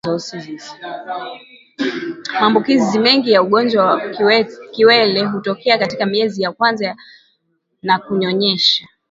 Maambukizi 2.39 2.99
mengi 2.99 3.31
ya 3.31 3.41
ugonjwa 3.43 3.85
wa 3.85 3.99
kiwele 4.71 5.23
hutokea 5.25 5.77
katika 5.77 6.05
miezi 6.05 6.41
ya 6.41 6.51
kwanza 6.51 6.95
ya 7.83 7.99
kunyonyesha 7.99 8.87